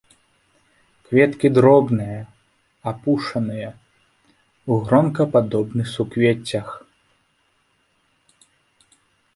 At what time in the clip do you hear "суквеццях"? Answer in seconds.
5.93-6.75